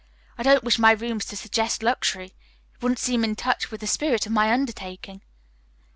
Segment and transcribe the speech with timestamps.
[0.35, 2.33] I don't wish my rooms to suggest luxury.
[2.73, 5.21] It wouldn't seem in touch with the spirit of my undertaking."